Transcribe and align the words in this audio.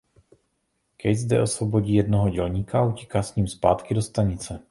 Kate 0.97 1.15
zde 1.17 1.41
osvobodí 1.41 1.93
jednoho 1.93 2.29
dělníka 2.29 2.79
a 2.79 2.85
utíká 2.85 3.23
s 3.23 3.35
ním 3.35 3.47
zpátky 3.47 3.93
do 3.93 4.01
stanice. 4.01 4.59